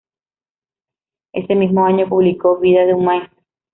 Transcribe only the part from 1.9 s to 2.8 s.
publicó